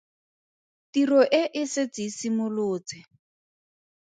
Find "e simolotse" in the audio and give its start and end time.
2.07-2.97